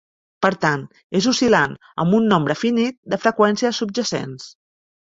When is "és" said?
1.19-1.27